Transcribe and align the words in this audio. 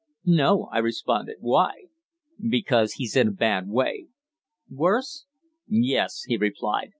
"No," 0.25 0.63
I 0.71 0.79
responded. 0.79 1.35
"Why?" 1.41 1.73
"Because 2.39 2.93
he's 2.93 3.15
in 3.15 3.27
a 3.27 3.31
bad 3.33 3.67
way." 3.67 4.07
"Worse?" 4.67 5.25
"Yes," 5.67 6.23
he 6.25 6.37
replied. 6.37 6.89